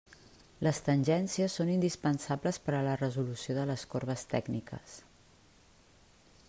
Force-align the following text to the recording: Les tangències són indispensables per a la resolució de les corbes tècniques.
Les 0.67 0.77
tangències 0.85 1.57
són 1.59 1.69
indispensables 1.73 2.59
per 2.69 2.75
a 2.77 2.81
la 2.89 2.97
resolució 3.03 3.59
de 3.59 3.67
les 3.73 3.85
corbes 3.93 4.27
tècniques. 4.35 4.99